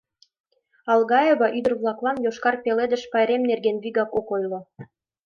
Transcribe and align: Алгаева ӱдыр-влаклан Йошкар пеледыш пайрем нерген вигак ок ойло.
Алгаева 0.91 1.47
ӱдыр-влаклан 1.57 2.17
Йошкар 2.25 2.55
пеледыш 2.63 3.03
пайрем 3.11 3.41
нерген 3.49 3.77
вигак 3.83 4.09
ок 4.19 4.27
ойло. 4.35 4.59